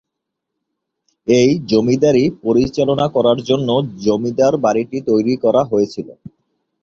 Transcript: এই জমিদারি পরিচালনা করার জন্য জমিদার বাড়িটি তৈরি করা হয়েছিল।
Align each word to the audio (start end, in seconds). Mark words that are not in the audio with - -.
এই 1.27 1.49
জমিদারি 1.71 2.23
পরিচালনা 2.43 3.05
করার 3.15 3.39
জন্য 3.49 3.69
জমিদার 4.01 4.53
বাড়িটি 4.65 4.97
তৈরি 5.09 5.33
করা 5.43 5.61
হয়েছিল। 5.63 6.07